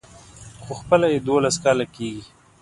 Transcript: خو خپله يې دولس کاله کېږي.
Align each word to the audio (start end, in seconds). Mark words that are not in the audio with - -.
خو 0.63 0.71
خپله 0.81 1.07
يې 1.13 1.19
دولس 1.27 1.55
کاله 1.63 1.85
کېږي. 1.95 2.31